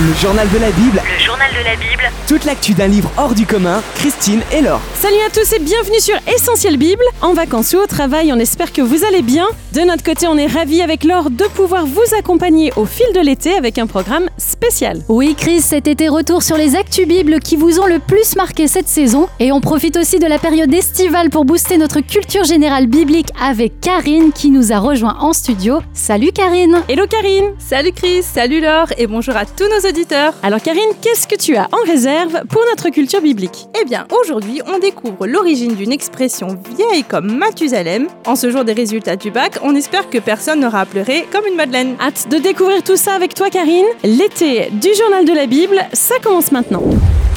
Le 0.00 0.12
journal 0.14 0.48
de 0.50 0.58
la 0.58 0.72
Bible, 0.72 1.00
Le 1.04 1.24
journal 1.24 1.48
de 1.52 1.64
la 1.64 1.76
Bible, 1.76 2.02
toute 2.26 2.44
l'actu 2.46 2.74
d'un 2.74 2.88
livre 2.88 3.08
hors 3.16 3.32
du 3.32 3.46
commun, 3.46 3.80
Christine 3.94 4.40
et 4.50 4.60
Laure. 4.60 4.80
Salut 4.94 5.20
à 5.24 5.30
tous 5.30 5.52
et 5.52 5.60
bienvenue 5.60 6.00
sur 6.00 6.16
Essentiel 6.34 6.78
Bible. 6.78 7.04
En 7.22 7.32
vacances 7.32 7.74
ou 7.74 7.76
au 7.76 7.86
travail, 7.86 8.32
on 8.32 8.38
espère 8.40 8.72
que 8.72 8.82
vous 8.82 9.04
allez 9.04 9.22
bien. 9.22 9.46
De 9.72 9.82
notre 9.82 10.02
côté, 10.02 10.26
on 10.26 10.36
est 10.36 10.48
ravis 10.48 10.82
avec 10.82 11.04
Laure 11.04 11.30
de 11.30 11.44
pouvoir 11.44 11.86
vous 11.86 12.02
accompagner 12.18 12.72
au 12.74 12.86
fil 12.86 13.06
de 13.14 13.20
l'été 13.20 13.54
avec 13.54 13.78
un 13.78 13.86
programme 13.86 14.28
spécial. 14.36 15.00
Oui, 15.08 15.36
Chris, 15.38 15.60
cet 15.60 15.86
été 15.86 16.08
retour 16.08 16.42
sur 16.42 16.56
les 16.56 16.74
actus 16.74 17.06
bibles 17.06 17.38
qui 17.38 17.54
vous 17.54 17.78
ont 17.78 17.86
le 17.86 18.00
plus 18.00 18.34
marqué 18.34 18.66
cette 18.66 18.88
saison. 18.88 19.28
Et 19.38 19.52
on 19.52 19.60
profite 19.60 19.96
aussi 19.96 20.18
de 20.18 20.26
la 20.26 20.40
période 20.40 20.74
estivale 20.74 21.30
pour 21.30 21.44
booster 21.44 21.78
notre 21.78 22.00
culture 22.00 22.42
générale 22.42 22.88
biblique 22.88 23.28
avec 23.40 23.80
Karine 23.80 24.32
qui 24.32 24.50
nous 24.50 24.72
a 24.72 24.78
rejoint 24.80 25.18
en 25.20 25.32
studio. 25.32 25.78
Salut 25.92 26.32
Karine 26.32 26.82
Hello 26.88 27.06
Karine 27.06 27.52
Salut 27.60 27.92
Chris, 27.92 28.24
salut 28.24 28.60
Laure 28.60 28.88
et 28.98 29.06
bonjour 29.06 29.36
à 29.36 29.44
tous 29.46 29.68
nos 29.68 29.83
auditeurs. 29.86 30.34
Alors 30.42 30.60
Karine, 30.60 30.82
qu'est-ce 31.00 31.26
que 31.26 31.36
tu 31.36 31.56
as 31.56 31.68
en 31.72 31.86
réserve 31.86 32.42
pour 32.48 32.62
notre 32.70 32.90
culture 32.90 33.20
biblique? 33.20 33.68
Eh 33.80 33.84
bien, 33.84 34.06
aujourd'hui, 34.20 34.62
on 34.66 34.78
découvre 34.78 35.26
l'origine 35.26 35.74
d'une 35.74 35.92
expression 35.92 36.58
vieille 36.76 37.04
comme 37.04 37.36
Mathusalem. 37.36 38.08
En 38.26 38.36
ce 38.36 38.50
jour 38.50 38.64
des 38.64 38.72
résultats 38.72 39.16
du 39.16 39.30
bac, 39.30 39.58
on 39.62 39.74
espère 39.74 40.08
que 40.10 40.18
personne 40.18 40.60
n'aura 40.60 40.86
pleuré 40.86 41.26
comme 41.30 41.46
une 41.46 41.56
madeleine. 41.56 41.96
Hâte 42.00 42.28
de 42.30 42.38
découvrir 42.38 42.82
tout 42.82 42.96
ça 42.96 43.14
avec 43.14 43.34
toi 43.34 43.50
Karine. 43.50 43.86
L'été 44.02 44.70
du 44.72 44.88
journal 44.94 45.24
de 45.24 45.32
la 45.32 45.46
Bible, 45.46 45.80
ça 45.92 46.14
commence 46.22 46.52
maintenant. 46.52 46.82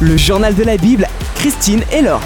Le 0.00 0.16
journal 0.16 0.54
de 0.54 0.64
la 0.64 0.76
Bible, 0.76 1.06
Christine 1.36 1.82
et 1.92 2.02
Laure. 2.02 2.20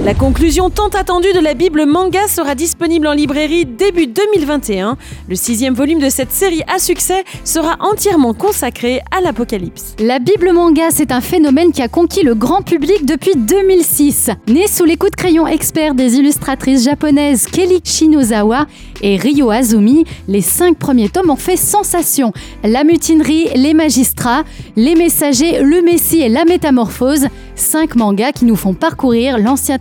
La 0.00 0.14
conclusion 0.14 0.68
tant 0.68 0.88
attendue 0.88 1.32
de 1.32 1.38
la 1.38 1.54
Bible 1.54 1.86
manga 1.86 2.26
sera 2.26 2.56
disponible 2.56 3.06
en 3.06 3.12
librairie 3.12 3.64
début 3.66 4.08
2021. 4.08 4.96
Le 5.28 5.36
sixième 5.36 5.74
volume 5.74 6.00
de 6.00 6.08
cette 6.08 6.32
série 6.32 6.62
à 6.66 6.80
succès 6.80 7.22
sera 7.44 7.76
entièrement 7.78 8.34
consacré 8.34 9.00
à 9.16 9.20
l'Apocalypse. 9.20 9.94
La 10.00 10.18
Bible 10.18 10.52
manga, 10.52 10.90
c'est 10.90 11.12
un 11.12 11.20
phénomène 11.20 11.70
qui 11.70 11.82
a 11.82 11.88
conquis 11.88 12.24
le 12.24 12.34
grand 12.34 12.62
public 12.62 13.06
depuis 13.06 13.36
2006. 13.36 14.30
Né 14.48 14.66
sous 14.66 14.84
les 14.84 14.96
coups 14.96 15.12
de 15.12 15.16
crayon 15.16 15.46
experts 15.46 15.94
des 15.94 16.16
illustratrices 16.16 16.82
japonaises 16.84 17.46
Kelly 17.46 17.80
Shinozawa 17.84 18.66
et 19.02 19.16
Ryo 19.16 19.50
Azumi, 19.50 20.04
les 20.26 20.42
cinq 20.42 20.78
premiers 20.78 21.10
tomes 21.10 21.30
ont 21.30 21.36
fait 21.36 21.56
sensation. 21.56 22.32
La 22.64 22.82
mutinerie, 22.82 23.50
les 23.54 23.74
magistrats, 23.74 24.42
les 24.74 24.96
messagers, 24.96 25.62
le 25.62 25.80
messie 25.80 26.22
et 26.22 26.28
la 26.28 26.44
métamorphose. 26.44 27.26
Cinq 27.54 27.94
mangas 27.96 28.32
qui 28.32 28.46
nous 28.46 28.56
font 28.56 28.74
parcourir 28.74 29.38
l'Ancien 29.38 29.78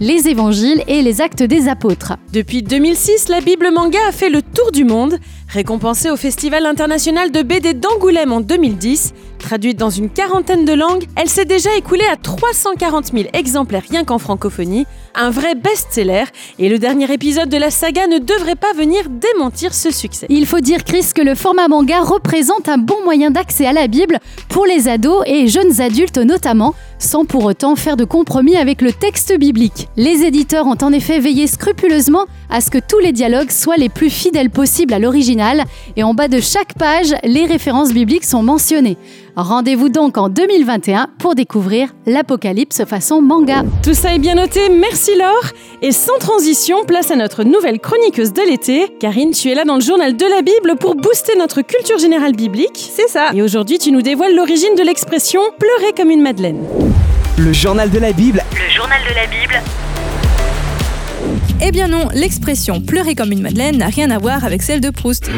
Les 0.00 0.28
évangiles 0.28 0.82
et 0.86 1.00
les 1.02 1.20
actes 1.20 1.42
des 1.42 1.68
apôtres. 1.68 2.14
Depuis 2.32 2.62
2006, 2.62 3.28
la 3.28 3.40
Bible 3.40 3.70
manga 3.72 3.98
a 4.08 4.12
fait 4.12 4.28
le 4.28 4.42
tour 4.42 4.70
du 4.70 4.84
monde. 4.84 5.18
Récompensée 5.48 6.10
au 6.10 6.16
Festival 6.16 6.66
international 6.66 7.30
de 7.30 7.42
BD 7.42 7.74
d'Angoulême 7.74 8.32
en 8.32 8.40
2010, 8.40 9.14
traduite 9.44 9.78
dans 9.78 9.90
une 9.90 10.08
quarantaine 10.08 10.64
de 10.64 10.72
langues, 10.72 11.04
elle 11.16 11.28
s'est 11.28 11.44
déjà 11.44 11.68
écoulée 11.76 12.06
à 12.10 12.16
340 12.16 13.12
000 13.12 13.24
exemplaires 13.34 13.82
rien 13.88 14.02
qu'en 14.02 14.18
francophonie, 14.18 14.86
un 15.14 15.28
vrai 15.28 15.54
best-seller, 15.54 16.24
et 16.58 16.70
le 16.70 16.78
dernier 16.78 17.12
épisode 17.12 17.50
de 17.50 17.58
la 17.58 17.70
saga 17.70 18.06
ne 18.06 18.18
devrait 18.18 18.54
pas 18.54 18.72
venir 18.72 19.04
démentir 19.10 19.74
ce 19.74 19.92
succès. 19.92 20.26
Il 20.30 20.46
faut 20.46 20.60
dire, 20.60 20.82
Chris, 20.82 21.08
que 21.14 21.20
le 21.20 21.34
format 21.34 21.68
manga 21.68 22.00
représente 22.00 22.70
un 22.70 22.78
bon 22.78 23.04
moyen 23.04 23.30
d'accès 23.30 23.66
à 23.66 23.74
la 23.74 23.86
Bible 23.86 24.18
pour 24.48 24.64
les 24.64 24.88
ados 24.88 25.22
et 25.26 25.46
jeunes 25.46 25.80
adultes 25.82 26.18
notamment, 26.18 26.74
sans 26.98 27.26
pour 27.26 27.44
autant 27.44 27.76
faire 27.76 27.98
de 27.98 28.04
compromis 28.04 28.56
avec 28.56 28.80
le 28.80 28.92
texte 28.92 29.36
biblique. 29.38 29.88
Les 29.96 30.22
éditeurs 30.22 30.66
ont 30.66 30.78
en 30.80 30.92
effet 30.92 31.18
veillé 31.18 31.46
scrupuleusement 31.46 32.24
à 32.48 32.62
ce 32.62 32.70
que 32.70 32.78
tous 32.78 32.98
les 32.98 33.12
dialogues 33.12 33.50
soient 33.50 33.76
les 33.76 33.90
plus 33.90 34.10
fidèles 34.10 34.50
possibles 34.50 34.94
à 34.94 34.98
l'original, 34.98 35.64
et 35.96 36.02
en 36.02 36.14
bas 36.14 36.28
de 36.28 36.40
chaque 36.40 36.74
page, 36.74 37.14
les 37.24 37.44
références 37.44 37.92
bibliques 37.92 38.24
sont 38.24 38.42
mentionnées. 38.42 38.96
Rendez-vous 39.36 39.88
donc 39.88 40.16
en 40.16 40.28
2021 40.28 41.08
pour 41.18 41.34
découvrir 41.34 41.88
l'Apocalypse 42.06 42.84
façon 42.84 43.20
manga. 43.20 43.64
Tout 43.82 43.92
ça 43.92 44.14
est 44.14 44.20
bien 44.20 44.36
noté, 44.36 44.68
merci 44.68 45.10
Laure. 45.18 45.50
Et 45.82 45.90
sans 45.90 46.18
transition, 46.18 46.84
place 46.84 47.10
à 47.10 47.16
notre 47.16 47.42
nouvelle 47.42 47.80
chroniqueuse 47.80 48.32
de 48.32 48.42
l'été. 48.42 48.94
Karine, 49.00 49.32
tu 49.32 49.50
es 49.50 49.56
là 49.56 49.64
dans 49.64 49.74
le 49.74 49.80
journal 49.80 50.16
de 50.16 50.24
la 50.24 50.42
Bible 50.42 50.78
pour 50.78 50.94
booster 50.94 51.36
notre 51.36 51.62
culture 51.62 51.98
générale 51.98 52.36
biblique. 52.36 52.90
C'est 52.94 53.08
ça. 53.08 53.30
Et 53.34 53.42
aujourd'hui, 53.42 53.78
tu 53.78 53.90
nous 53.90 54.02
dévoiles 54.02 54.36
l'origine 54.36 54.76
de 54.76 54.84
l'expression 54.84 55.40
pleurer 55.58 55.92
comme 55.96 56.10
une 56.10 56.22
madeleine. 56.22 56.64
Le 57.36 57.52
journal 57.52 57.90
de 57.90 57.98
la 57.98 58.12
Bible, 58.12 58.40
le 58.52 58.72
journal 58.72 59.00
de 59.02 59.14
la 59.16 59.26
Bible, 59.26 59.60
Eh 61.60 61.70
bien 61.70 61.88
non, 61.88 62.08
l'expression 62.12 62.80
pleurer 62.80 63.14
comme 63.14 63.32
une 63.32 63.40
madeleine 63.40 63.78
n'a 63.78 63.86
rien 63.86 64.10
à 64.10 64.18
voir 64.18 64.44
avec 64.44 64.62
celle 64.62 64.80
de 64.80 64.90
Proust, 64.90 65.30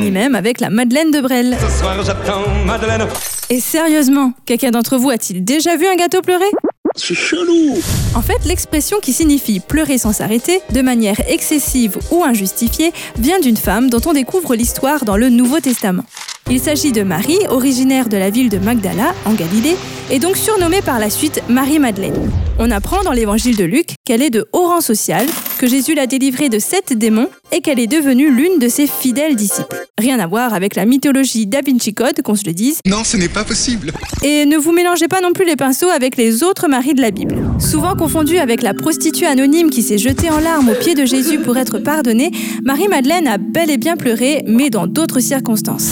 ni 0.00 0.10
même 0.10 0.34
avec 0.34 0.60
la 0.60 0.68
madeleine 0.68 1.10
de 1.10 1.20
Brel. 1.20 1.56
Ce 1.60 1.78
soir 1.78 1.96
j'attends 2.04 2.42
Madeleine. 2.66 3.06
Et 3.50 3.60
sérieusement, 3.60 4.32
quelqu'un 4.44 4.70
d'entre 4.70 4.98
vous 4.98 5.10
a-t-il 5.10 5.44
déjà 5.44 5.76
vu 5.76 5.86
un 5.86 5.96
gâteau 5.96 6.20
pleurer? 6.20 6.50
C'est 6.96 7.14
chelou. 7.14 7.78
En 8.14 8.22
fait, 8.22 8.44
l'expression 8.44 8.98
qui 9.00 9.12
signifie 9.12 9.60
pleurer 9.60 9.98
sans 9.98 10.12
s'arrêter, 10.12 10.60
de 10.72 10.82
manière 10.82 11.20
excessive 11.28 11.96
ou 12.10 12.24
injustifiée, 12.24 12.92
vient 13.18 13.38
d'une 13.38 13.56
femme 13.56 13.88
dont 13.88 14.00
on 14.06 14.12
découvre 14.12 14.54
l'histoire 14.54 15.04
dans 15.04 15.16
le 15.16 15.30
Nouveau 15.30 15.60
Testament. 15.60 16.04
Il 16.50 16.60
s'agit 16.60 16.92
de 16.92 17.02
Marie, 17.02 17.38
originaire 17.48 18.08
de 18.08 18.16
la 18.16 18.30
ville 18.30 18.48
de 18.48 18.58
Magdala, 18.58 19.14
en 19.24 19.34
Galilée, 19.34 19.76
et 20.10 20.18
donc 20.18 20.36
surnommée 20.36 20.82
par 20.82 20.98
la 20.98 21.08
suite 21.08 21.42
Marie-Madeleine. 21.48 22.30
On 22.60 22.72
apprend 22.72 23.02
dans 23.04 23.12
l'évangile 23.12 23.56
de 23.56 23.62
Luc 23.62 23.90
qu'elle 24.04 24.20
est 24.20 24.30
de 24.30 24.48
haut 24.52 24.66
rang 24.66 24.80
social, 24.80 25.24
que 25.60 25.68
Jésus 25.68 25.94
l'a 25.94 26.08
délivrée 26.08 26.48
de 26.48 26.58
sept 26.58 26.92
démons 26.92 27.28
et 27.52 27.60
qu'elle 27.60 27.78
est 27.78 27.86
devenue 27.86 28.34
l'une 28.34 28.58
de 28.58 28.68
ses 28.68 28.88
fidèles 28.88 29.36
disciples. 29.36 29.86
Rien 29.96 30.18
à 30.18 30.26
voir 30.26 30.52
avec 30.54 30.74
la 30.74 30.84
mythologie 30.84 31.46
Da 31.46 31.60
Vinci 31.64 31.94
Code, 31.94 32.20
qu'on 32.22 32.34
se 32.34 32.44
le 32.44 32.52
dise, 32.52 32.80
Non, 32.84 33.04
ce 33.04 33.16
n'est 33.16 33.28
pas 33.28 33.44
possible. 33.44 33.92
et 34.24 34.44
ne 34.44 34.56
vous 34.56 34.72
mélangez 34.72 35.06
pas 35.06 35.20
non 35.20 35.32
plus 35.32 35.44
les 35.44 35.54
pinceaux 35.54 35.88
avec 35.88 36.16
les 36.16 36.42
autres 36.42 36.66
maris 36.66 36.94
de 36.94 37.00
la 37.00 37.12
Bible. 37.12 37.36
Souvent 37.60 37.94
confondue 37.94 38.38
avec 38.38 38.62
la 38.62 38.74
prostituée 38.74 39.26
anonyme 39.26 39.70
qui 39.70 39.82
s'est 39.82 39.98
jetée 39.98 40.30
en 40.30 40.40
larmes 40.40 40.68
aux 40.70 40.74
pieds 40.74 40.96
de 40.96 41.04
Jésus 41.04 41.38
pour 41.38 41.56
être 41.58 41.78
pardonnée, 41.78 42.32
Marie-Madeleine 42.64 43.28
a 43.28 43.38
bel 43.38 43.70
et 43.70 43.76
bien 43.78 43.96
pleuré, 43.96 44.42
mais 44.48 44.68
dans 44.70 44.88
d'autres 44.88 45.20
circonstances. 45.20 45.90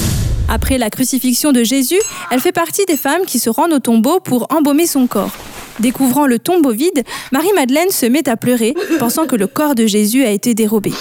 Après 0.48 0.78
la 0.78 0.90
crucifixion 0.90 1.52
de 1.52 1.62
Jésus, 1.62 1.98
elle 2.32 2.40
fait 2.40 2.52
partie 2.52 2.84
des 2.86 2.96
femmes 2.96 3.24
qui 3.26 3.38
se 3.38 3.50
rendent 3.50 3.72
au 3.72 3.80
tombeau 3.80 4.18
pour 4.20 4.46
embaumer 4.50 4.86
son 4.86 5.06
corps. 5.06 5.32
Découvrant 5.80 6.26
le 6.26 6.38
tombeau 6.38 6.72
vide, 6.72 7.04
Marie-Madeleine 7.32 7.90
se 7.90 8.06
met 8.06 8.28
à 8.28 8.36
pleurer, 8.36 8.74
pensant 8.98 9.26
que 9.26 9.36
le 9.36 9.46
corps 9.46 9.74
de 9.74 9.86
Jésus 9.86 10.24
a 10.24 10.30
été 10.30 10.54
dérobé. 10.54 10.92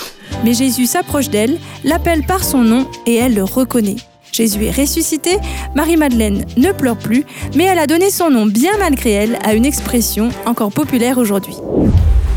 Mais 0.44 0.54
Jésus 0.54 0.86
s'approche 0.86 1.30
d'elle, 1.30 1.58
l'appelle 1.84 2.24
par 2.24 2.44
son 2.44 2.60
nom 2.60 2.88
et 3.06 3.16
elle 3.16 3.36
le 3.36 3.44
reconnaît. 3.44 3.96
Jésus 4.32 4.66
est 4.66 4.72
ressuscité, 4.72 5.38
Marie-Madeleine 5.76 6.46
ne 6.58 6.72
pleure 6.74 6.98
plus, 6.98 7.24
mais 7.56 7.64
elle 7.64 7.80
a 7.80 7.88
donné 7.88 8.10
son 8.10 8.30
nom 8.30 8.46
bien 8.46 8.74
malgré 8.80 9.12
elle 9.12 9.40
à 9.46 9.54
une 9.54 9.66
expression 9.66 10.30
encore 10.46 10.72
populaire 10.72 11.18
aujourd'hui. 11.18 11.56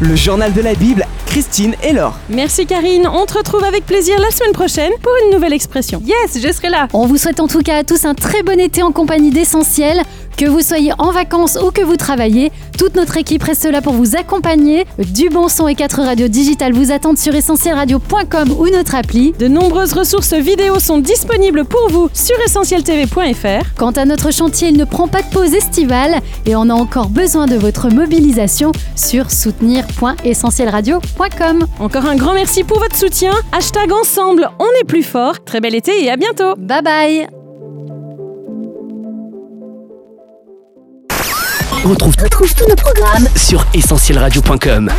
le 0.00 0.14
journal 0.14 0.52
de 0.52 0.60
la 0.60 0.74
Bible, 0.74 1.04
Christine 1.30 1.74
et 1.82 1.92
Laure. 1.92 2.16
Merci 2.30 2.64
Karine, 2.64 3.06
on 3.06 3.26
te 3.26 3.36
retrouve 3.36 3.62
avec 3.62 3.84
plaisir 3.84 4.18
la 4.18 4.30
semaine 4.30 4.52
prochaine 4.52 4.92
pour 5.02 5.12
une 5.24 5.34
nouvelle 5.34 5.52
expression. 5.52 6.02
Yes, 6.04 6.42
je 6.42 6.52
serai 6.52 6.70
là 6.70 6.88
On 6.94 7.06
vous 7.06 7.18
souhaite 7.18 7.40
en 7.40 7.46
tout 7.48 7.60
cas 7.60 7.76
à 7.76 7.84
tous 7.84 8.04
un 8.06 8.14
très 8.14 8.42
bon 8.42 8.58
été 8.58 8.82
en 8.82 8.92
compagnie 8.92 9.30
d'Essentiel. 9.30 10.02
Que 10.38 10.46
vous 10.46 10.60
soyez 10.60 10.92
en 10.98 11.10
vacances 11.10 11.58
ou 11.60 11.72
que 11.72 11.82
vous 11.82 11.96
travaillez, 11.96 12.52
toute 12.78 12.94
notre 12.94 13.16
équipe 13.16 13.42
reste 13.42 13.64
là 13.64 13.82
pour 13.82 13.92
vous 13.92 14.14
accompagner. 14.14 14.86
Du 14.98 15.30
bon 15.30 15.48
son 15.48 15.66
et 15.66 15.74
4 15.74 16.00
radios 16.00 16.28
digitales 16.28 16.72
vous 16.72 16.92
attendent 16.92 17.18
sur 17.18 17.34
essentielradio.com 17.34 18.54
ou 18.56 18.68
notre 18.68 18.94
appli. 18.94 19.32
De 19.32 19.48
nombreuses 19.48 19.94
ressources 19.94 20.34
vidéo 20.34 20.78
sont 20.78 20.98
disponibles 20.98 21.64
pour 21.64 21.88
vous 21.90 22.08
sur 22.14 22.36
essentieltv.fr. 22.46 23.74
Quant 23.76 23.90
à 23.90 24.04
notre 24.04 24.32
chantier, 24.32 24.68
il 24.68 24.76
ne 24.76 24.84
prend 24.84 25.08
pas 25.08 25.22
de 25.22 25.28
pause 25.30 25.54
estivale 25.54 26.20
et 26.46 26.54
on 26.54 26.70
a 26.70 26.74
encore 26.74 27.08
besoin 27.08 27.46
de 27.46 27.56
votre 27.56 27.88
mobilisation 27.88 28.70
sur 28.94 29.32
soutenir.essentielradio.com. 29.32 31.17
Encore 31.80 32.06
un 32.06 32.16
grand 32.16 32.34
merci 32.34 32.64
pour 32.64 32.78
votre 32.78 32.96
soutien. 32.96 33.32
Hashtag 33.52 33.92
ensemble, 33.92 34.48
on 34.58 34.80
est 34.80 34.84
plus 34.84 35.02
fort. 35.02 35.42
Très 35.44 35.60
bel 35.60 35.74
été 35.74 36.04
et 36.04 36.10
à 36.10 36.16
bientôt. 36.16 36.54
Bye 36.56 36.82
bye 36.82 37.28
retrouve 41.84 42.14
Retrouve 42.22 42.54
tous 42.54 42.68
nos 42.68 42.76
programmes 42.76 43.28
sur 43.36 43.64
essentielradio.com. 43.72 44.90